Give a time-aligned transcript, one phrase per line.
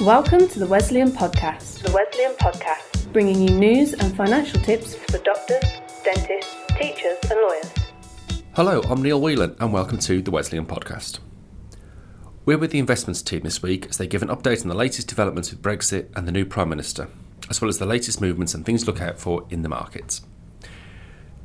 [0.00, 1.82] Welcome to the Wesleyan Podcast.
[1.82, 5.64] The Wesleyan Podcast, bringing you news and financial tips for doctors,
[6.04, 7.72] dentists, teachers, and lawyers.
[8.54, 11.18] Hello, I'm Neil Whelan, and welcome to the Wesleyan Podcast.
[12.44, 15.08] We're with the investments team this week as they give an update on the latest
[15.08, 17.08] developments with Brexit and the new Prime Minister,
[17.50, 20.20] as well as the latest movements and things to look out for in the markets.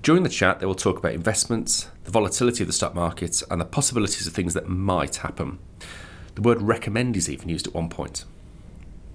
[0.04, 3.60] During the chat, they will talk about investments, the volatility of the stock markets, and
[3.60, 5.58] the possibilities of things that might happen.
[6.36, 8.26] The word recommend is even used at one point.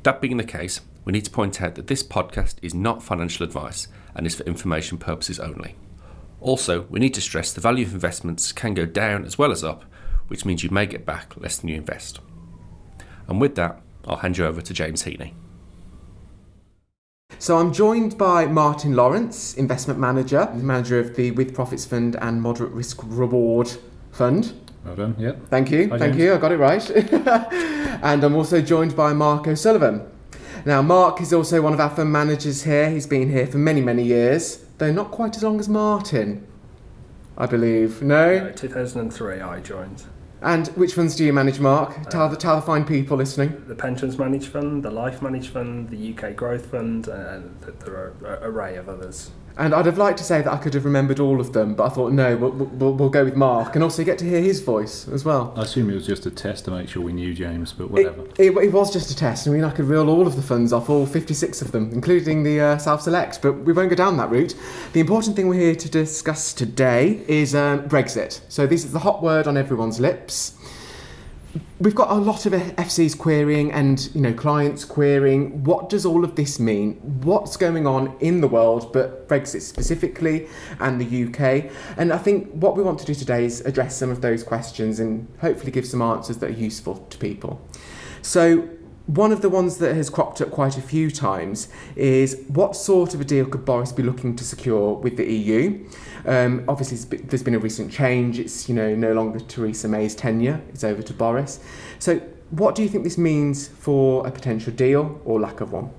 [0.09, 3.45] That being the case, we need to point out that this podcast is not financial
[3.45, 5.77] advice and is for information purposes only.
[6.41, 9.63] Also, we need to stress the value of investments can go down as well as
[9.63, 9.85] up,
[10.29, 12.21] which means you may get back less than you invest.
[13.27, 15.35] And with that, I'll hand you over to James Heaney.
[17.39, 22.41] So I'm joined by Martin Lawrence, investment manager, manager of the With Profits Fund and
[22.41, 23.71] Moderate Risk Reward
[24.13, 24.55] Fund.
[24.89, 25.49] Well done, yep.
[25.51, 26.25] Thank you, Hi, thank James.
[26.25, 26.91] you, I got it right.
[28.03, 30.01] and I'm also joined by Marc O'Sullivan.
[30.65, 32.89] Now, Marc is also one of our fund managers here.
[32.89, 36.47] He's been here for many, many years, though not quite as long as Martin,
[37.37, 38.01] I believe.
[38.01, 38.37] No?
[38.37, 40.05] Uh, 2003 I joined.
[40.41, 42.09] And which funds do you manage, Marc?
[42.09, 43.63] Tell the, tell the fine people listening.
[43.67, 47.95] The Pensions Managed Fund, the Life Managed Fund, the UK Growth Fund, and th- there
[47.95, 49.33] are an array of others.
[49.59, 51.85] And I'd have liked to say that I could have remembered all of them, but
[51.85, 54.61] I thought, no, we'll, we'll, we'll go with Marc and also get to hear his
[54.61, 55.53] voice as well.
[55.57, 57.91] I assume it was just a test to make sure we knew James, but It,
[57.91, 58.23] whatever.
[58.39, 59.49] it, it was just a test.
[59.49, 62.45] I mean, I could reel all of the funds off, all 56 of them, including
[62.45, 64.55] the uh, self select, but we won't go down that route.
[64.93, 68.41] The important thing we're here to discuss today is um, Brexit.
[68.49, 70.55] So, this is the hot word on everyone's lips.
[71.81, 75.65] We've got a lot of FCs querying and you know clients querying.
[75.65, 76.95] What does all of this mean?
[77.23, 80.47] What's going on in the world, but Brexit specifically,
[80.79, 81.73] and the UK?
[81.97, 85.01] And I think what we want to do today is address some of those questions
[85.01, 87.61] and hopefully give some answers that are useful to people.
[88.21, 88.69] So,
[89.07, 93.15] one of the ones that has cropped up quite a few times is what sort
[93.15, 95.89] of a deal could Boris be looking to secure with the EU?
[96.27, 98.39] Um, obviously, there's been a recent change.
[98.39, 101.61] It's you know no longer Theresa May's tenure; it's over to Boris.
[101.99, 102.19] So,
[102.51, 105.91] what do you think this means for a potential deal or lack of one?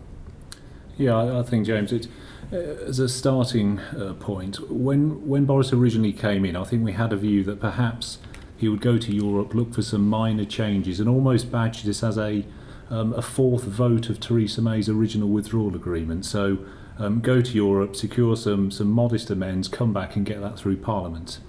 [0.98, 2.08] Yeah, I, think James, it,
[2.52, 6.92] uh, as a starting uh, point, when when Boris originally came in, I think we
[6.92, 8.18] had a view that perhaps
[8.58, 12.18] he would go to Europe, look for some minor changes, and almost badge this as
[12.18, 12.46] a
[12.90, 16.26] um, a fourth vote of Theresa May's original withdrawal agreement.
[16.26, 16.58] So
[17.00, 20.78] um, go to Europe, secure some some modest amends, come back and get that through
[20.78, 21.40] Parliament.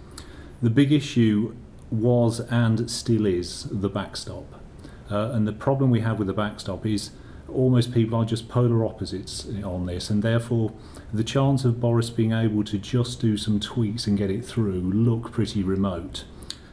[0.63, 1.55] The big issue
[1.91, 4.47] was and still is the backstop.
[5.11, 7.11] Uh, and the problem we have with the backstop is
[7.49, 10.73] almost people are just polar opposites on this, and therefore
[11.13, 14.81] the chance of Boris being able to just do some tweaks and get it through
[14.81, 16.25] look pretty remote.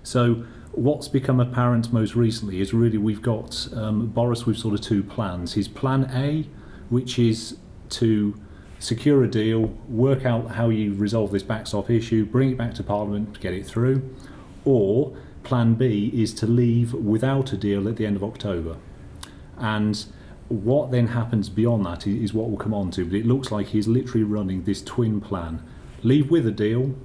[0.04, 4.82] So what's become apparent most recently is really we've got um, Boris with sort of
[4.82, 5.54] two plans.
[5.54, 6.48] His plan A,
[6.90, 7.58] which is
[7.90, 8.40] to
[8.80, 12.84] secure a deal, work out how you resolve this backstop issue, bring it back to
[12.84, 14.08] Parliament to get it through,
[14.66, 18.78] or plan B is to leave without a deal at the end of October.
[19.58, 20.06] And
[20.50, 23.68] what then happens beyond that is what we'll come on to, but it looks like
[23.68, 25.62] he's literally running this twin plan
[26.04, 26.96] leave with a deal,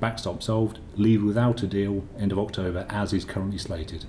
[0.00, 4.04] backstop solved, leave without a deal, end of October, as is currently slated.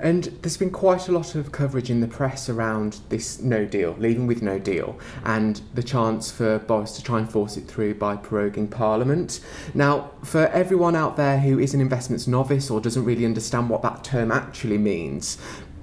[0.00, 3.94] And there's been quite a lot of coverage in the press around this no deal,
[3.98, 7.94] leaving with no deal, and the chance for Boris to try and force it through
[7.94, 9.40] by proroguing Parliament.
[9.72, 13.82] Now, for everyone out there who is an investments novice or doesn't really understand what
[13.82, 15.38] that term actually means,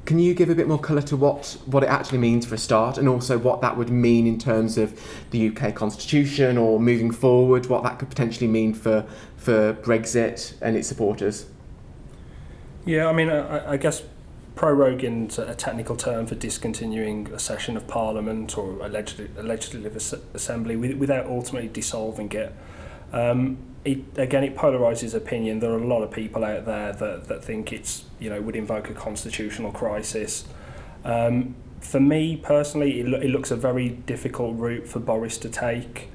[0.05, 2.57] can you give a bit more colour to what, what it actually means for a
[2.57, 4.99] start, and also what that would mean in terms of
[5.29, 9.05] the UK constitution or moving forward, what that could potentially mean for,
[9.37, 11.45] for Brexit and its supporters?
[12.85, 14.03] Yeah, I mean, I, I guess
[14.55, 19.95] proroguing's a technical term for discontinuing a session of Parliament or a legis- a legislative
[19.95, 22.53] as- assembly with, without ultimately dissolving it.
[23.13, 23.99] Um, it.
[24.17, 25.59] Again, it polarises opinion.
[25.59, 28.55] There are a lot of people out there that, that think it's, you know, would
[28.55, 30.45] invoke a constitutional crisis.
[31.03, 35.49] Um, for me personally, it, lo- it looks a very difficult route for Boris to
[35.49, 36.09] take.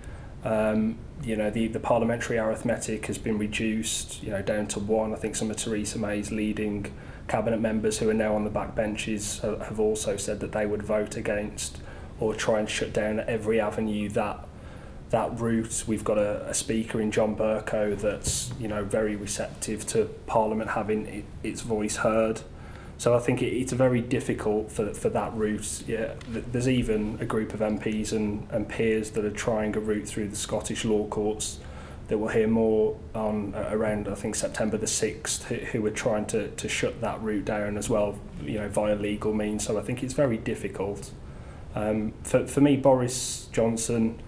[0.44, 5.12] Um, you know, the, the parliamentary arithmetic has been reduced, you know, down to one.
[5.12, 6.92] I think some of Theresa May's leading
[7.28, 10.82] cabinet members who are now on the back benches have also said that they would
[10.82, 11.78] vote against
[12.20, 14.46] or try and shut down every avenue that
[15.10, 15.84] that route.
[15.86, 20.70] We've got a, a speaker in John Bercow that's you know very receptive to Parliament
[20.70, 22.42] having it, its voice heard.
[22.98, 25.84] So I think it, it's very difficult for for that route.
[25.86, 30.08] Yeah, there's even a group of MPs and, and peers that are trying a route
[30.08, 31.58] through the Scottish law courts
[32.08, 35.90] that we'll hear more on uh, around I think September the 6th who, who are
[35.90, 39.78] trying to, to shut that route down as well you know via legal means so
[39.78, 41.10] I think it's very difficult
[41.74, 44.20] um, for, for me Boris Johnson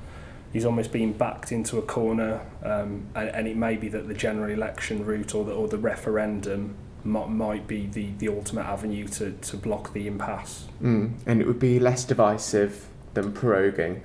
[0.53, 4.15] he's almost been backed into a corner um, and, and it may be that the
[4.15, 6.75] general election route or the, or the referendum
[7.05, 11.15] might, might be the, the ultimate avenue to, to block the impasse Mm.
[11.27, 14.03] And it would be less divisive than proroguing,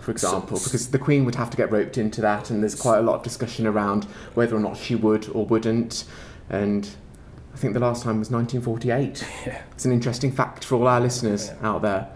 [0.00, 2.74] for example, S- because the Queen would have to get roped into that, and there's
[2.74, 4.04] quite a lot of discussion around
[4.34, 6.04] whether or not she would or wouldn't.
[6.48, 6.88] And
[7.52, 9.22] I think the last time was 1948.
[9.46, 11.68] yeah It's an interesting fact for all our listeners Yeah.
[11.68, 12.08] out there.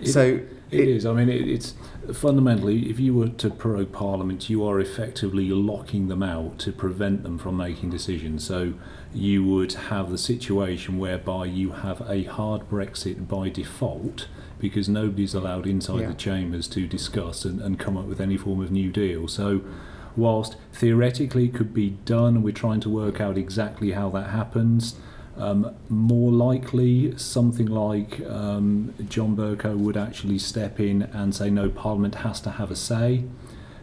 [0.00, 0.40] It- so
[0.72, 1.06] It is.
[1.06, 1.74] I mean, it, it's
[2.12, 7.22] fundamentally, if you were to prorogue Parliament, you are effectively locking them out to prevent
[7.22, 8.42] them from making decisions.
[8.44, 8.74] So
[9.12, 14.28] you would have the situation whereby you have a hard Brexit by default
[14.60, 16.08] because nobody's allowed inside Yeah.
[16.08, 19.26] the chambers to discuss and, and come up with any form of new deal.
[19.26, 19.62] So
[20.16, 24.96] whilst theoretically it could be done, we're trying to work out exactly how that happens.
[25.36, 31.70] Um, more likely, something like um, John Bercow would actually step in and say, no,
[31.70, 33.24] Parliament has to have a say.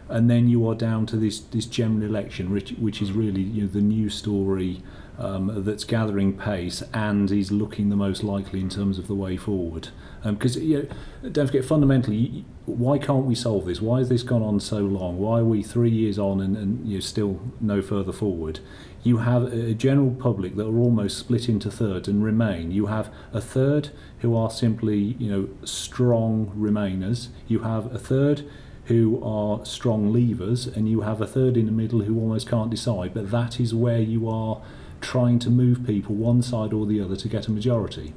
[0.08, 3.62] And then you are down to this, this general election, which, which is really you
[3.62, 4.82] know, the new story
[5.18, 9.36] um, that's gathering pace and is looking the most likely in terms of the way
[9.36, 9.88] forward.
[10.24, 10.88] Because you
[11.22, 13.80] know, don't forget, fundamentally, why can't we solve this?
[13.80, 15.18] Why has this gone on so long?
[15.18, 18.60] Why are we three years on and, and you know, still no further forward?
[19.02, 22.72] You have a general public that are almost split into thirds and remain.
[22.72, 27.28] You have a third who are simply, you know, strong remainers.
[27.46, 28.48] You have a third
[28.86, 32.70] who are strong leavers, and you have a third in the middle who almost can't
[32.70, 33.14] decide.
[33.14, 34.62] But that is where you are
[35.00, 38.14] trying to move people one side or the other to get a majority.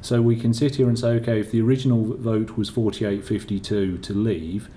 [0.00, 4.14] So we can sit here and say, okay, if the original vote was 48-52 to
[4.14, 4.68] leave,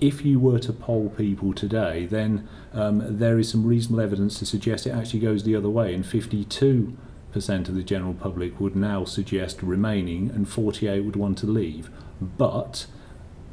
[0.00, 4.46] if you were to poll people today, then um, there is some reasonable evidence to
[4.46, 6.96] suggest it actually goes the other way, and 52%
[7.68, 11.88] of the general public would now suggest remaining, and 48 would want to leave.
[12.20, 12.86] But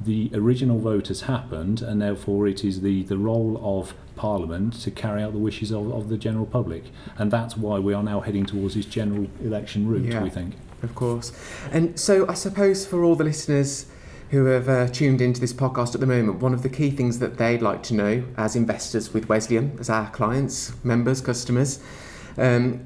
[0.06, 4.92] the original vote has happened, and therefore it is the, the role of Parliament to
[4.92, 6.84] carry out the wishes of, of the general public,
[7.18, 10.12] and that's why we are now heading towards this general election route.
[10.12, 10.24] Yeah.
[10.24, 10.56] We think.
[10.82, 11.32] Of course.
[11.72, 13.86] And so I suppose for all the listeners
[14.32, 17.20] who have uh, tuned into this podcast at the moment, one of the key things
[17.20, 21.80] that they'd like to know as investors with Wesleyan, as our clients, members, customers,
[22.38, 22.86] um,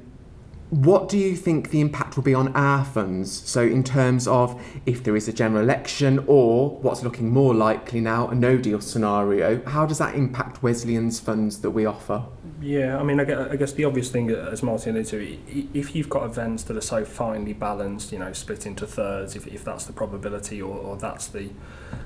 [0.70, 3.32] what do you think the impact will be on our funds?
[3.48, 8.00] So, in terms of if there is a general election or what's looking more likely
[8.00, 12.24] now, a no deal scenario, how does that impact Wesleyan's funds that we offer?
[12.60, 15.38] Yeah, I mean, I gue- I guess the obvious thing, uh, as Martin alluded to,
[15.78, 19.46] if you've got events that are so finely balanced, you know, split into thirds, if,
[19.46, 21.50] if that's the probability or, or that's the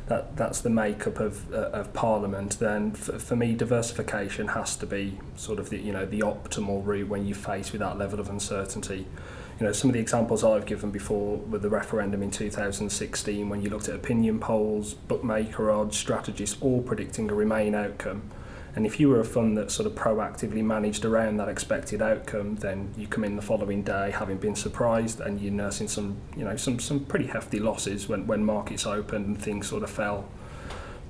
[0.09, 4.87] that that's the makeup of uh, of Parliament, then f- for me, diversification has to
[4.87, 8.21] be sort of the you know the optimal route when you face with that level
[8.21, 9.07] of uncertainty.
[9.59, 13.63] You know, some of the examples I've given before with the referendum in 2016, when
[13.63, 18.23] you looked at opinion polls, bookmaker odds, strategists, all predicting a Remain outcome.
[18.75, 22.57] And if you were a fund that sort of proactively managed around that expected outcome,
[22.57, 26.45] then you come in the following day having been surprised and you're nursing some, you
[26.45, 30.27] know, some, some pretty hefty losses when, when markets opened and things sort of fell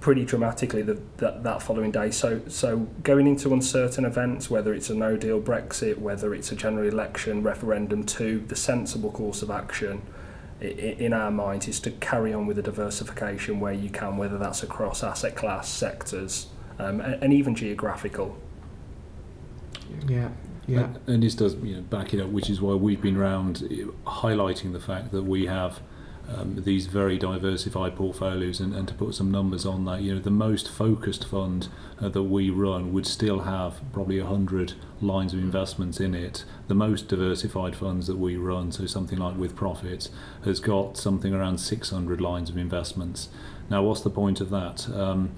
[0.00, 2.11] pretty dramatically the, that, that following day.
[2.11, 6.56] So, so going into uncertain events, whether it's a no deal Brexit, whether it's a
[6.56, 10.03] general election, referendum two, the sensible course of action
[10.61, 14.64] in our minds is to carry on with the diversification where you can, whether that's
[14.64, 16.49] across asset class, sectors,
[16.82, 18.36] um, and, and even geographical.
[20.06, 20.30] Yeah,
[20.66, 20.80] yeah.
[20.80, 23.62] And, and this does you know, back it up, which is why we've been around
[23.64, 25.80] uh, highlighting the fact that we have
[26.28, 30.20] um, these very diversified portfolios, and, and to put some numbers on that, you know,
[30.20, 31.68] the most focused fund
[32.00, 36.44] uh, that we run would still have probably 100 lines of investments in it.
[36.68, 40.10] The most diversified funds that we run, so something like With Profits,
[40.44, 43.28] has got something around 600 lines of investments.
[43.68, 44.88] Now, what's the point of that?
[44.90, 45.32] Um,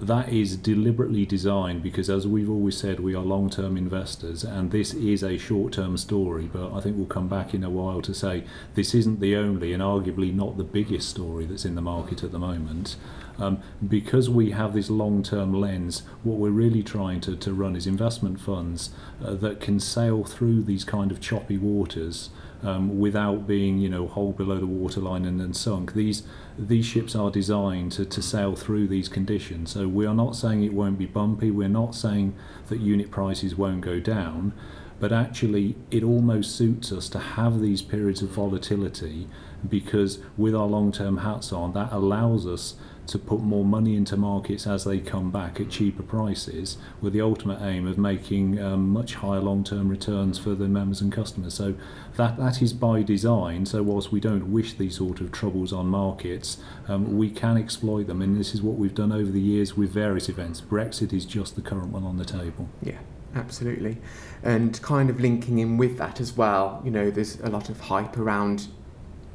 [0.00, 4.70] that is deliberately designed because, as we've always said, we are long term investors, and
[4.70, 6.48] this is a short term story.
[6.50, 9.72] But I think we'll come back in a while to say this isn't the only
[9.72, 12.96] and arguably not the biggest story that's in the market at the moment.
[13.38, 17.76] Um, because we have this long term lens, what we're really trying to, to run
[17.76, 18.90] is investment funds
[19.24, 22.30] uh, that can sail through these kind of choppy waters.
[22.62, 25.94] Um, without being, you know, holed below the waterline and then sunk.
[25.94, 26.24] These
[26.58, 29.70] these ships are designed to, to sail through these conditions.
[29.72, 31.50] So we are not saying it won't be bumpy.
[31.50, 32.34] We're not saying
[32.68, 34.52] that unit prices won't go down.
[35.00, 39.26] but actually it almost suits us to have these periods of volatility
[39.68, 42.74] because with our long-term hats on, that allows us
[43.10, 47.20] to put more money into markets as they come back at cheaper prices, with the
[47.20, 51.54] ultimate aim of making um, much higher long-term returns for the members and customers.
[51.54, 51.74] So
[52.16, 53.66] that that is by design.
[53.66, 58.06] So whilst we don't wish these sort of troubles on markets, um, we can exploit
[58.06, 60.60] them, and this is what we've done over the years with various events.
[60.60, 62.68] Brexit is just the current one on the table.
[62.82, 62.98] Yeah,
[63.34, 63.98] absolutely.
[64.42, 67.80] And kind of linking in with that as well, you know, there's a lot of
[67.80, 68.68] hype around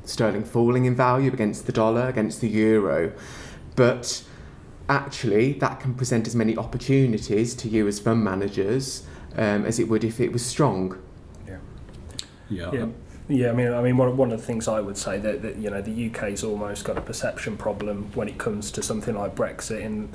[0.06, 3.12] sterling falling in value against the dollar, against the euro.
[3.76, 4.24] But
[4.90, 9.06] actually, that can present as many opportunities to you as fund managers
[9.36, 11.02] um, as it would if it was strong.
[11.48, 11.58] Yeah.
[12.50, 12.72] Yeah.
[12.72, 12.88] Yeah,
[13.28, 15.58] Yeah, I mean, I mean, one, one of the things I would say that, that
[15.58, 19.36] you know the UK's almost got a perception problem when it comes to something like
[19.36, 20.10] Brexit, in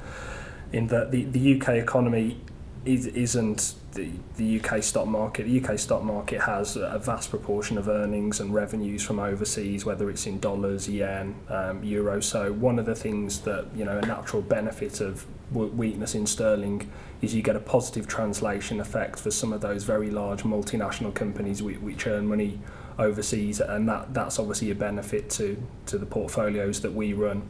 [0.72, 2.49] in that the, the UK economy is,
[2.84, 5.44] isn't the, the UK stock market.
[5.44, 10.08] The UK stock market has a vast proportion of earnings and revenues from overseas, whether
[10.08, 12.20] it's in dollars, yen, um, euro.
[12.20, 16.90] So one of the things that you know a natural benefit of weakness in sterling
[17.20, 21.62] is you get a positive translation effect for some of those very large multinational companies
[21.62, 22.60] which, earn money
[22.98, 27.48] overseas, and that that's obviously a benefit to to the portfolios that we run.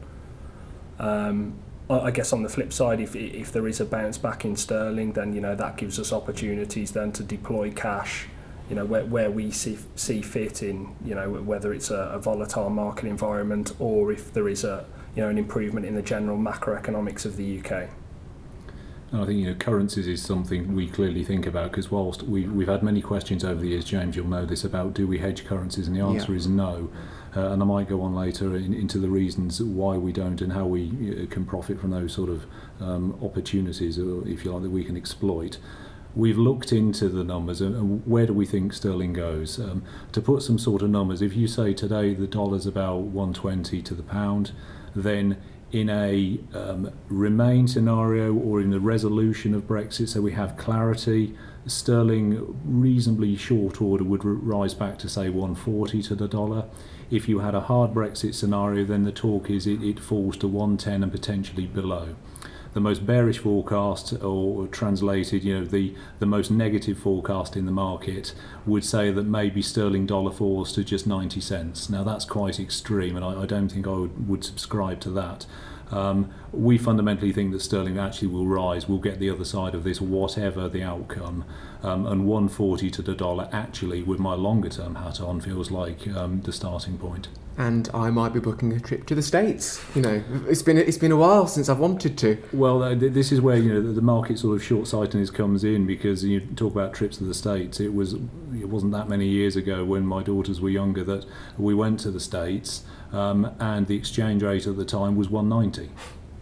[0.99, 1.55] Um,
[1.91, 4.57] I I guess on the flip side, if if there is a bounce back in
[4.57, 8.27] sterling, then you know that gives us opportunities then to deploy cash,
[8.71, 12.19] you know where, where we see see fit in you know whether it's a, a
[12.19, 16.39] volatile market environment or if there is a you know an improvement in the general
[16.39, 17.89] macroeconomics of the UK.
[19.13, 22.47] And I think you know currencies is something we clearly think about because whilst we,
[22.47, 25.45] we've had many questions over the years, James, you'll know this about do we hedge
[25.45, 26.39] currencies, and the answer Yeah.
[26.39, 26.91] is no.
[27.37, 30.53] Uh, and I might go on later in, into the reasons why we don't and
[30.53, 30.89] how we
[31.23, 32.47] uh, can profit from those sort of
[32.81, 35.59] um, opportunities, if you like, that we can exploit.
[36.17, 39.61] We've looked into the numbers and, where do we think sterling goes?
[39.61, 43.81] Um, to put some sort of numbers, if you say today the dollar's about 120
[43.81, 44.51] to the pound,
[44.97, 45.37] then
[45.71, 51.37] in a um, remain scenario or in the resolution of Brexit, so we have clarity,
[51.67, 56.65] sterling reasonably short order would rise back to say 140 to the dollar.
[57.11, 60.49] If you had a hard Brexit scenario, then the talk is it, it falls to
[60.49, 62.15] 110 and potentially below.
[62.73, 67.73] The most bearish forecast, or translated, you know, the, the most negative forecast in the
[67.73, 68.33] market
[68.65, 71.91] would say that maybe sterling dollar falls to just 90 cents.
[71.91, 75.47] Now that's quite extreme, and I, I don't think I would, would subscribe to that.
[75.91, 78.89] Um, we fundamentally think that sterling actually will rise.
[78.89, 81.45] We'll get the other side of this, whatever the outcome.
[81.83, 86.07] Um, and 140 to the dollar, actually, with my longer term hat on, feels like
[86.09, 87.29] um, the starting point.
[87.57, 89.83] And I might be booking a trip to the States.
[89.95, 92.39] You know, it's been it's been a while since I've wanted to.
[92.53, 95.87] Well, uh, this is where you know the- the market sort of short-sightedness comes in
[95.87, 97.79] because you talk about trips to the states.
[97.81, 101.27] It was it wasn't that many years ago when my daughters were younger that
[101.59, 102.83] we went to the states,
[103.13, 105.91] um, and the exchange rate at the time was 190.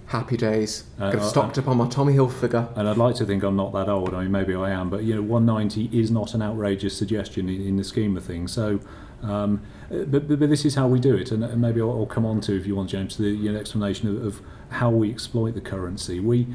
[0.07, 0.85] Happy days.
[0.99, 2.75] Uh, Got uh, stocked up on my Tommy Hilfiger.
[2.77, 4.15] And I'd like to think I'm not that old.
[4.15, 7.61] I mean, maybe I am, but you know, 190 is not an outrageous suggestion in,
[7.61, 8.51] in the scheme of things.
[8.53, 8.81] So,
[9.23, 9.61] um,
[9.91, 12.07] uh, but, but, but this is how we do it, and, and maybe I'll, I'll
[12.07, 15.11] come on to, if you want, James, the you know, explanation of, of how we
[15.11, 16.21] exploit the currency.
[16.21, 16.47] We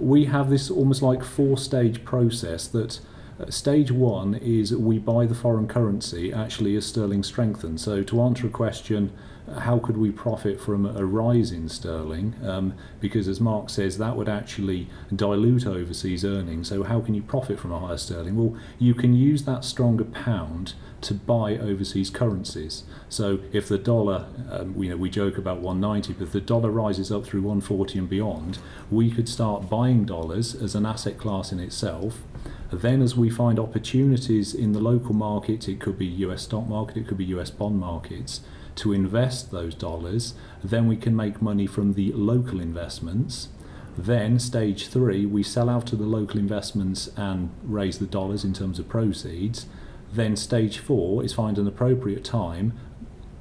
[0.00, 3.00] we have this almost like four-stage process that.
[3.40, 7.82] uh, Stage one is we buy the foreign currency actually as sterling strengthens.
[7.82, 9.12] So to answer a question,
[9.58, 12.34] how could we profit from a rise in sterling?
[12.44, 16.68] Um, because as Marc says, that would actually dilute overseas earnings.
[16.68, 18.36] So how can you profit from a higher sterling?
[18.36, 22.84] Well, you can use that stronger pound to buy overseas currencies.
[23.08, 26.70] So if the dollar, um, you know, we joke about 190, but if the dollar
[26.70, 28.58] rises up through 140 and beyond,
[28.90, 32.22] we could start buying dollars as an asset class in itself.
[32.70, 36.98] Then, as we find opportunities in the local market, it could be US stock market,
[36.98, 38.40] it could be US bond markets,
[38.78, 43.48] to invest those dollars, then we can make money from the local investments.
[43.96, 48.52] Then, stage three, we sell out to the local investments and raise the dollars in
[48.52, 49.66] terms of proceeds.
[50.12, 52.72] Then, stage four is find an appropriate time,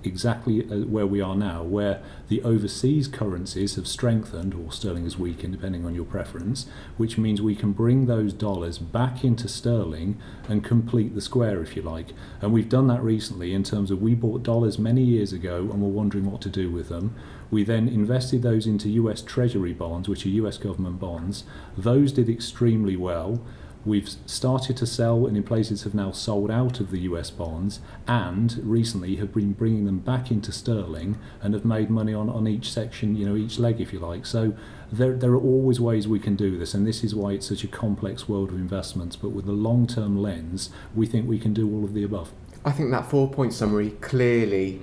[0.08, 5.20] exactly uh, where we are now, where the overseas currencies have strengthened, or sterling has
[5.20, 6.66] weakened, depending on your preference,
[6.98, 10.18] which means we can bring those dollars back into sterling
[10.50, 12.08] and complete the square, if you like.
[12.42, 15.82] And we've done that recently in terms of we bought dollars many years ago and
[15.82, 17.16] were wondering what to do with them.
[17.50, 21.44] We then invested those into US Treasury bonds, which are US government bonds.
[21.78, 23.42] Those did extremely well.
[23.88, 27.79] We've started to sell, and in places have now sold out of the US bonds,
[28.06, 32.50] and recently have been bringing them back into sterling and have made money on, on
[32.50, 34.25] each section, you know, each leg, if you like.
[34.25, 34.53] So
[34.91, 37.63] there, there are always ways we can do this, and this is why it's such
[37.63, 39.15] a complex world of investments.
[39.15, 42.34] But with a long term lens, we think we can do all of the above.
[42.65, 44.82] I think that four point summary clearly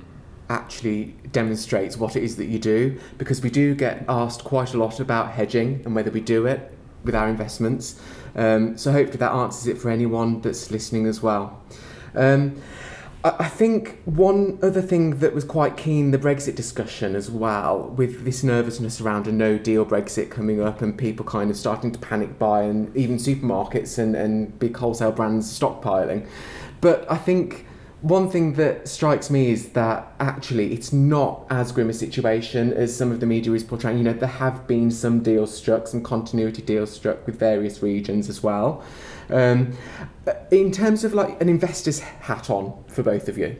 [0.48, 4.78] actually demonstrates what it is that you do because we do get asked quite a
[4.78, 6.72] lot about hedging and whether we do it
[7.04, 8.00] with our investments.
[8.36, 11.62] Um, so hopefully that answers it for anyone that's listening as well.
[12.14, 12.60] Um,
[13.24, 18.26] I think one other thing that was quite keen the Brexit discussion as well, with
[18.26, 21.98] this nervousness around a no deal Brexit coming up and people kind of starting to
[21.98, 26.26] panic buy and even supermarkets and, and big wholesale brands stockpiling.
[26.82, 27.66] But I think
[28.04, 32.94] one thing that strikes me is that actually it's not as grim a situation as
[32.94, 33.96] some of the media is portraying.
[33.96, 38.28] You know, there have been some deals struck, some continuity deals struck with various regions
[38.28, 38.84] as well.
[39.30, 39.72] Um,
[40.50, 43.56] in terms of like an investor's hat on for both of you,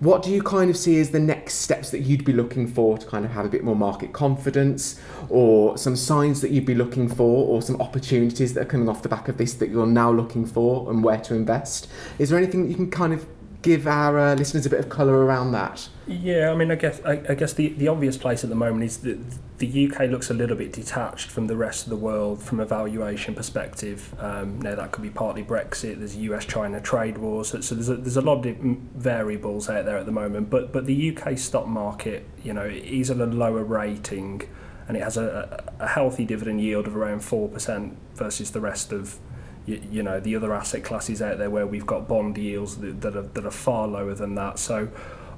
[0.00, 2.96] what do you kind of see as the next steps that you'd be looking for
[2.96, 6.74] to kind of have a bit more market confidence, or some signs that you'd be
[6.74, 9.86] looking for, or some opportunities that are coming off the back of this that you're
[9.86, 11.88] now looking for and where to invest?
[12.18, 13.26] Is there anything that you can kind of
[13.62, 15.88] give our uh, listeners a bit of colour around that?
[16.06, 18.84] Yeah, I mean, I guess I, I guess the, the obvious place at the moment
[18.84, 19.18] is that
[19.58, 22.64] the UK looks a little bit detached from the rest of the world from a
[22.64, 24.14] valuation perspective.
[24.18, 25.98] Um, now that could be partly Brexit.
[25.98, 29.96] There's US-China trade wars, so, so there's a, there's a lot of variables out there
[29.96, 30.50] at the moment.
[30.50, 34.42] But but the UK stock market, you know, is at a lower rating,
[34.88, 38.92] and it has a, a healthy dividend yield of around four percent versus the rest
[38.92, 39.18] of
[39.66, 43.00] you, you know the other asset classes out there where we've got bond yields that,
[43.00, 44.58] that are that are far lower than that.
[44.58, 44.88] So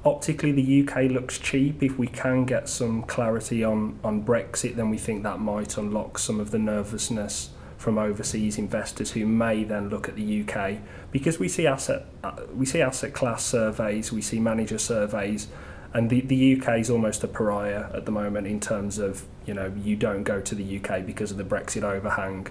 [0.03, 1.81] optically the UK looks cheap.
[1.81, 6.17] If we can get some clarity on on Brexit, then we think that might unlock
[6.17, 10.77] some of the nervousness from overseas investors who may then look at the UK
[11.11, 15.47] because we see asset uh, we see asset class surveys, we see manager surveys
[15.93, 19.53] and the, the UK is almost a pariah at the moment in terms of you
[19.53, 22.47] know you don't go to the UK because of the Brexit overhang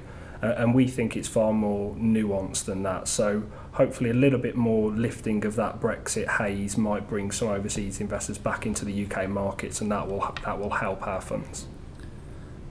[0.57, 3.09] and we think it's far more nuanced than that.
[3.09, 8.01] So hopefully a little bit more lifting of that Brexit haze might bring some overseas
[8.01, 11.67] investors back into the UK markets, and that will that will help our funds.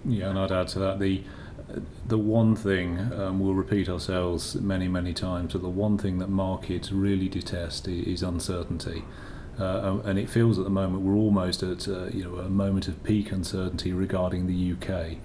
[0.05, 1.23] Yeah, and I'd add to that the
[2.07, 6.29] the one thing um, we'll repeat ourselves many many times, but the one thing that
[6.29, 9.03] markets really detest is uncertainty.
[9.59, 12.87] Uh, and it feels at the moment we're almost at uh, you know a moment
[12.87, 15.17] of peak uncertainty regarding the UK.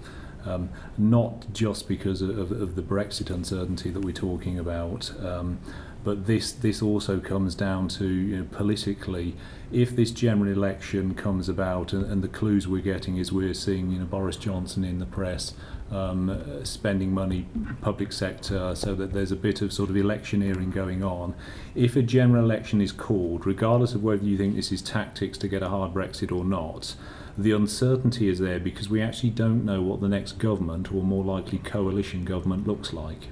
[0.45, 5.59] Um, not just because of, of, the Brexit uncertainty that we're talking about, um,
[6.03, 9.35] but this this also comes down to you know, politically,
[9.71, 13.91] if this general election comes about, and, and, the clues we're getting is we're seeing
[13.91, 15.53] you know Boris Johnson in the press
[15.91, 17.45] um, spending money
[17.81, 21.35] public sector, so that there's a bit of sort of electioneering going on.
[21.75, 25.47] If a general election is called, regardless of whether you think this is tactics to
[25.49, 26.95] get a hard Brexit or not
[27.41, 31.23] the uncertainty is there because we actually don't know what the next government or more
[31.23, 33.29] likely coalition government looks like.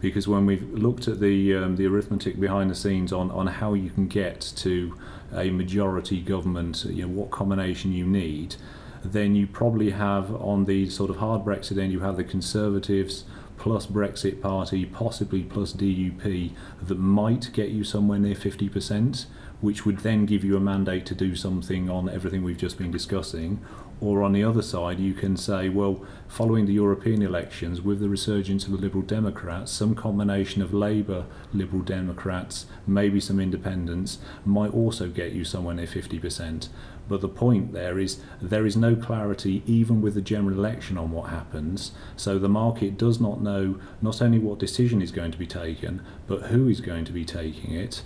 [0.00, 3.74] Because when we've looked at the um, the arithmetic behind the scenes on, on how
[3.74, 4.96] you can get to
[5.34, 8.56] a majority government, you know what combination you need,
[9.04, 13.24] then you probably have on the sort of hard Brexit end you have the Conservatives
[13.60, 16.50] plus Brexit Party, possibly plus DUP,
[16.82, 19.26] that might get you somewhere near 50%,
[19.60, 22.90] which would then give you a mandate to do something on everything we've just been
[22.90, 23.60] discussing.
[24.00, 28.08] Or on the other side, you can say, well, following the European elections, with the
[28.08, 34.72] resurgence of the Liberal Democrats, some combination of Labour, Liberal Democrats, maybe some independents, might
[34.72, 36.68] also get you somewhere near 50%.
[37.10, 41.10] But the point there is there is no clarity even with the general election on
[41.10, 41.90] what happens.
[42.16, 46.02] So the market does not know not only what decision is going to be taken,
[46.28, 48.02] but who is going to be taking it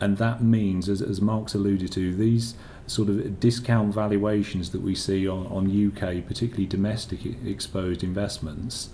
[0.00, 2.54] and that means, as, as Marc's alluded to, these
[2.86, 8.90] sort of discount valuations that we see on, on UK, particularly domestic exposed investments,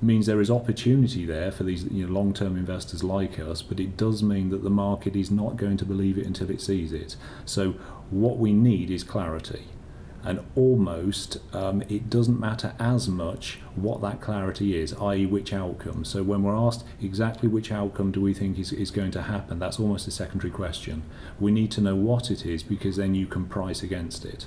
[0.00, 3.96] means there is opportunity there for these you know, long-term investors like us, but it
[3.96, 7.16] does mean that the market is not going to believe it until it sees it.
[7.44, 7.72] So
[8.10, 9.64] what we need is clarity
[10.24, 16.04] and almost um, it doesn't matter as much what that clarity is, i.e., which outcome.
[16.04, 19.58] So, when we're asked exactly which outcome do we think is, is going to happen,
[19.58, 21.02] that's almost a secondary question.
[21.38, 24.46] We need to know what it is because then you can price against it.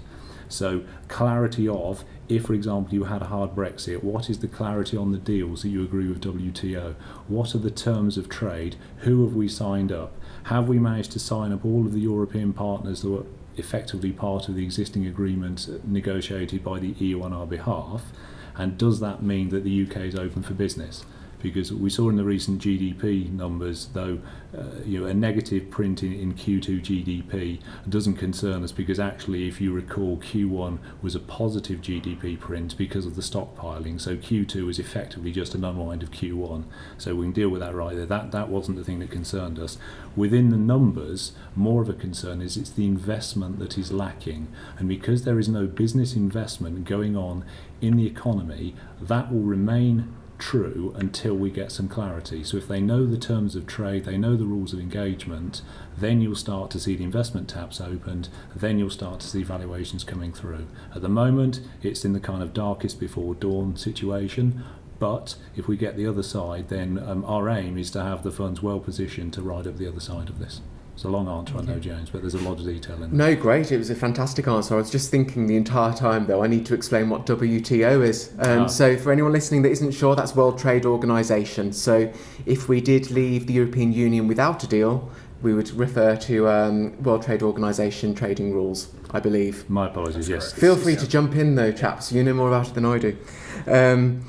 [0.52, 4.98] So, clarity of if, for example, you had a hard Brexit, what is the clarity
[4.98, 6.96] on the deals that you agree with WTO?
[7.28, 8.76] What are the terms of trade?
[9.00, 10.14] Who have we signed up?
[10.44, 13.26] Have we managed to sign up all of the European partners that were
[13.58, 18.12] effectively part of the existing agreement negotiated by the EU on our behalf?
[18.56, 21.06] And does that mean that the UK is open for business?
[21.42, 24.20] Because we saw in the recent GDP numbers, though,
[24.58, 29.48] uh, you know, a negative print in, in Q2 GDP doesn't concern us because actually,
[29.48, 34.00] if you recall, Q1 was a positive GDP print because of the stockpiling.
[34.00, 36.64] So Q2 was effectively just an unwind of Q1.
[36.98, 38.06] So we can deal with that right there.
[38.06, 39.78] That that wasn't the thing that concerned us.
[40.16, 44.90] Within the numbers, more of a concern is it's the investment that is lacking, and
[44.90, 47.46] because there is no business investment going on
[47.80, 52.44] in the economy, that will remain true until we get some clarity.
[52.44, 55.62] So if they know the terms of trade, they know the rules of engagement,
[55.98, 60.04] then you'll start to see the investment taps opened, then you'll start to see valuations
[60.04, 60.68] coming through.
[60.94, 64.64] At the moment, it's in the kind of darkest before dawn situation.
[65.00, 68.32] But if we get the other side, then um, our aim is to have the
[68.32, 70.62] funds well positioned to ride up the other side of this.
[70.94, 73.34] It's a long answer, I know, James, but there's a lot of detail in there.
[73.34, 73.72] No, great.
[73.72, 74.76] It was a fantastic answer.
[74.76, 78.32] I was just thinking the entire time, though, I need to explain what WTO is.
[78.40, 78.68] Um, Ah.
[78.68, 81.72] So, for anyone listening that isn't sure, that's World Trade Organization.
[81.74, 82.12] So,
[82.46, 85.10] if we did leave the European Union without a deal,
[85.42, 89.68] we would refer to um, World Trade Organization trading rules, I believe.
[89.70, 90.54] My apologies, yes.
[90.54, 92.12] Feel free to jump in, though, chaps.
[92.12, 93.18] You know more about it than I do.
[93.66, 94.24] Um,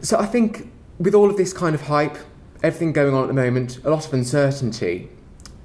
[0.00, 2.16] so, I think with all of this kind of hype,
[2.62, 5.10] everything going on at the moment, a lot of uncertainty,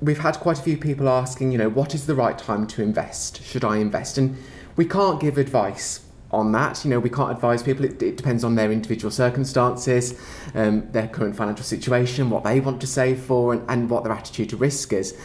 [0.02, 2.82] we've had quite a few people asking, you know, what is the right time to
[2.82, 3.44] invest?
[3.44, 4.18] Should I invest?
[4.18, 4.38] And
[4.76, 6.84] we can't give advice on that.
[6.84, 7.86] You know, we can't advise people.
[7.86, 10.20] It, it depends on their individual circumstances,
[10.54, 14.14] um, their current financial situation, what they want to save for, and, and what their
[14.14, 15.18] attitude to risk is.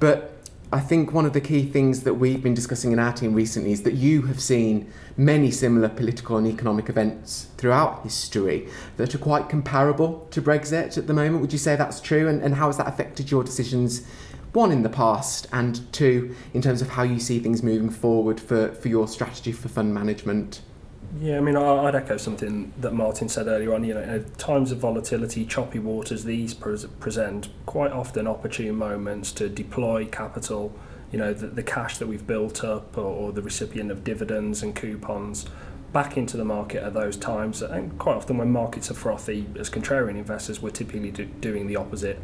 [0.00, 0.37] But
[0.70, 3.72] I think one of the key things that we've been discussing in our team recently
[3.72, 9.18] is that you have seen many similar political and economic events throughout history that are
[9.18, 11.40] quite comparable to Brexit at the moment.
[11.40, 12.28] Would you say that's true?
[12.28, 14.06] And, and how has that affected your decisions,
[14.52, 18.38] one, in the past, and two, in terms of how you see things moving forward
[18.38, 20.60] for, for your strategy for fund management?
[21.16, 23.82] Yeah, I mean, I'd echo something that Martin said earlier on.
[23.82, 30.04] You know, times of volatility, choppy waters, these present quite often opportune moments to deploy
[30.06, 30.72] capital.
[31.10, 34.62] You know, the, the cash that we've built up, or, or the recipient of dividends
[34.62, 35.46] and coupons,
[35.94, 37.62] back into the market at those times.
[37.62, 41.76] And quite often, when markets are frothy, as contrarian investors, we're typically do, doing the
[41.76, 42.20] opposite.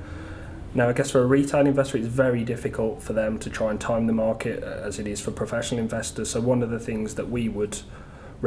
[0.74, 3.80] Now, I guess for a retail investor, it's very difficult for them to try and
[3.80, 6.30] time the market uh, as it is for professional investors.
[6.30, 7.78] So, one of the things that we would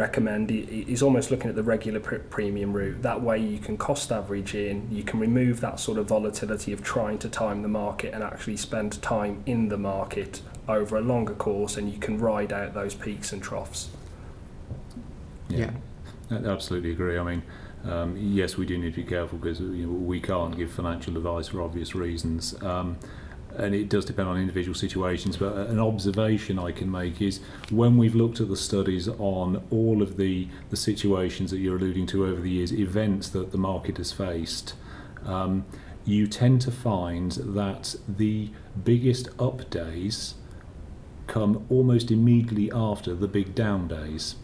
[0.08, 0.54] recommend i-
[0.88, 3.02] is almost looking at the regular pr- premium route.
[3.02, 6.84] That way, you can cost average in, you can remove that sort of volatility of
[6.84, 11.34] trying to time the market and actually spend time in the market over a longer
[11.34, 13.90] course, and you can ride out those peaks and troughs.
[15.50, 15.72] Yeah.
[16.30, 17.18] I absolutely agree.
[17.18, 17.42] I mean,
[17.86, 21.16] um, yes, we do need to be careful because you know, we can't give financial
[21.18, 22.62] advice for obvious reasons.
[22.62, 22.98] Um,
[23.58, 27.39] and it does depend on individual situations, but an observation I can make is
[27.70, 32.08] when we've looked at the studies on all of the, the situations that you're alluding
[32.08, 34.76] to over the years, events that the market has faced,
[35.26, 35.65] um,
[36.06, 38.50] you tend to find that the
[38.84, 40.36] biggest up days
[41.28, 44.36] come almost immediately after the big down days.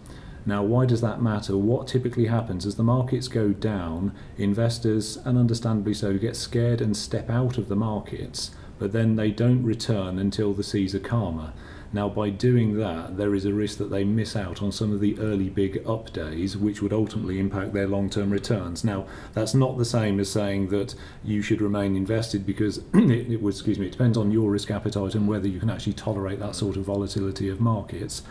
[0.45, 1.55] Now, why does that matter?
[1.55, 6.97] What typically happens as the markets go down, investors, and understandably so, get scared and
[6.97, 8.51] step out of the markets,
[8.83, 11.53] but then they don't return until the seas are calmer.
[11.93, 14.99] Now, by doing that, there is a risk that they miss out on some of
[14.99, 18.83] the early big up days, which would ultimately impact their long term returns.
[18.83, 23.41] Now, that's not the same as saying that you should remain invested because it, it
[23.41, 26.39] would, excuse me, it depends on your risk appetite and whether you can actually tolerate
[26.39, 28.21] that sort of volatility of markets.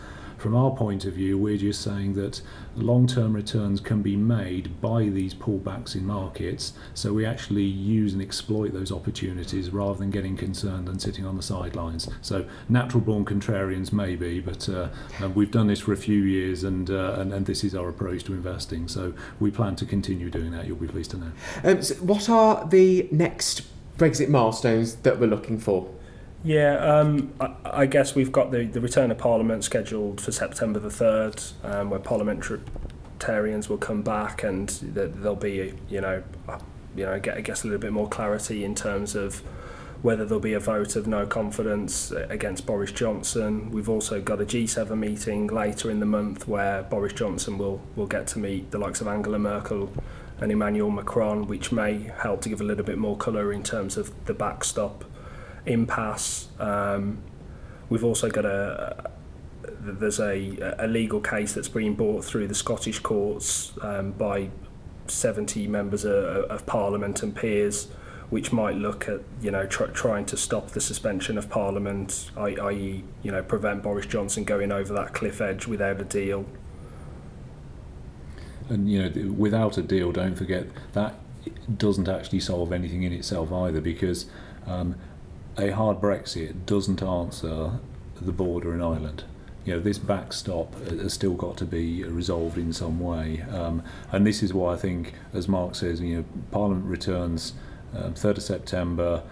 [0.43, 2.41] From our point of view, we're just saying that
[2.75, 8.11] long term returns can be made by these pullbacks in markets, so we actually use
[8.11, 12.09] and exploit those opportunities rather than getting concerned and sitting on the sidelines.
[12.21, 14.89] So, natural born contrarians, maybe, but uh,
[15.33, 18.25] we've done this for a few years and, uh, and, and this is our approach
[18.25, 18.89] to investing.
[18.89, 21.31] So, we plan to continue doing that, you'll be pleased to know.
[21.63, 23.61] Um, so what are the next
[23.97, 25.89] Brexit milestones that we're looking for?
[26.43, 30.77] Yeah, um, I, I guess we've got the, the return of Parliament scheduled for September
[30.79, 36.59] the 3rd, um, where parliamentarians will come back and th- there'll be, you know, uh,
[36.97, 39.37] you know, gue- I guess a little bit more clarity in terms of
[40.01, 43.71] whether there'll be a vote of no confidence uh, against Boris Johnson.
[43.71, 48.07] We've also got a G7 meeting later in the month where Boris Johnson will, will
[48.07, 49.93] get to meet the likes of Angela Merkel
[50.41, 53.95] and Emmanuel Macron, which may help to give a little bit more colour in terms
[53.95, 55.05] of the backstop
[55.65, 56.47] impasse.
[56.59, 57.21] Um,
[57.89, 59.11] we've also got a
[59.79, 64.49] there's a, a legal case that's being brought through the Scottish courts um, by
[65.07, 67.87] 70 members of, of Parliament and peers,
[68.29, 73.03] which might look at you know tr- trying to stop the suspension of Parliament, i.e.
[73.21, 76.45] you know prevent Boris Johnson going over that cliff edge without a deal.
[78.69, 81.15] And you know, without a deal, don't forget that
[81.77, 84.27] doesn't actually solve anything in itself either because
[84.65, 84.95] um,
[85.57, 87.79] a hard Brexit doesn't answer
[88.19, 89.23] the border in Ireland.
[89.65, 94.27] You know, this backstop has still got to be resolved in some way, um, and
[94.27, 97.53] this is why I think, as Marc says, you know, Parliament returns
[97.95, 99.23] um, 3rd of September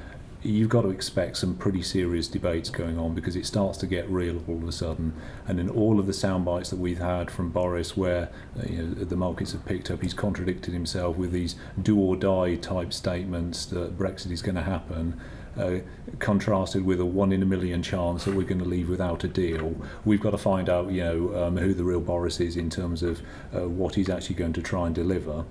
[0.44, 4.10] you've got to expect some pretty serious debates going on because it starts to get
[4.10, 5.14] real all of a sudden.
[5.48, 8.82] And in all of the sound bites that we've had from Boris, where uh, you
[8.82, 12.92] know, the markets have picked up, he's contradicted himself with these do or die type
[12.92, 15.20] statements that Brexit is going to happen.
[15.58, 15.80] Uh,
[16.20, 19.28] contrasted with a one in a million chance that we're going to leave without a
[19.28, 22.70] deal, we've got to find out, you know, um, who the real Boris is in
[22.70, 23.22] terms of
[23.54, 25.44] uh, what he's actually going to try and deliver.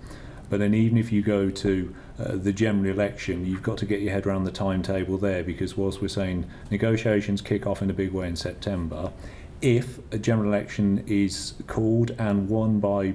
[0.48, 4.00] But then, even if you go to uh, the general election, you've got to get
[4.00, 7.92] your head around the timetable there because, whilst we're saying negotiations kick off in a
[7.92, 9.12] big way in September,
[9.62, 13.14] if a general election is called and won by you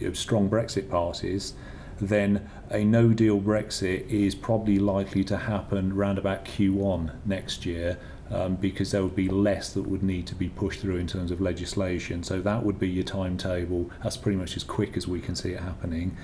[0.00, 1.52] know, strong Brexit parties,
[2.00, 7.98] then a no deal Brexit is probably likely to happen round about Q1 next year.
[8.30, 11.30] Um, because there would be less that would need to be pushed through in terms
[11.30, 12.22] of legislation.
[12.22, 13.90] So that would be your timetable.
[14.02, 16.16] That's pretty much as quick as we can see it happening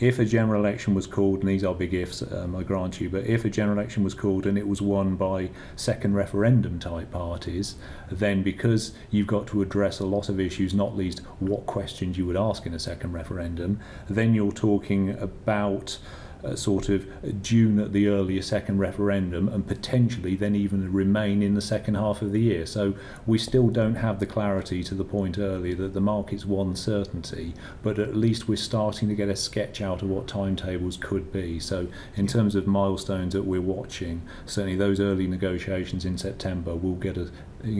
[0.00, 3.10] if a general election was called, and these are big ifs, um, I grant you,
[3.10, 7.10] but if a general election was called and it was won by second referendum type
[7.10, 7.76] parties,
[8.10, 12.24] then because you've got to address a lot of issues, not least what questions you
[12.24, 15.98] would ask in a second referendum, then you're talking about
[16.44, 17.06] uh, sort of
[17.42, 22.22] June at the earlier second referendum and potentially then even remain in the second half
[22.22, 22.66] of the year.
[22.66, 22.94] So
[23.26, 27.54] we still don't have the clarity to the point earlier that the market's one certainty,
[27.82, 31.60] but at least we're starting to get a sketch out of what timetables could be.
[31.60, 36.96] So in terms of milestones that we're watching, certainly those early negotiations in September will
[36.96, 37.30] get us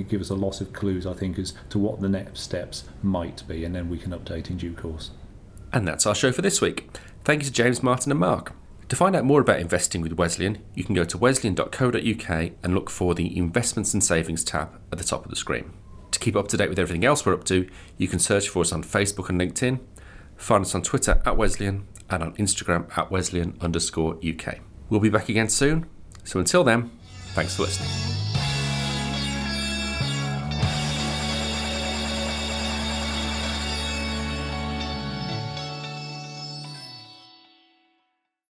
[0.09, 3.47] give us a lot of clues, I think, as to what the next steps might
[3.49, 5.11] be, and then we can update in due course.
[5.73, 6.89] And that's our show for this week.
[7.31, 8.53] Thank you to James Martin and Marc.
[8.89, 12.91] To find out more about investing with Wesleyan, you can go to wesleyan.co.uk and look
[12.91, 15.73] for the Investments and Savings tab at the top of the screen.
[16.11, 18.63] To keep up to date with everything else we're up to, you can search for
[18.63, 19.79] us on Facebook and LinkedIn,
[20.37, 24.59] find us on Twitter at Wesleyan, and on Instagram at Wesleyan underscore UK.
[24.89, 25.87] We'll be back again soon,
[26.25, 26.91] so until then,
[27.35, 28.30] thanks for listening.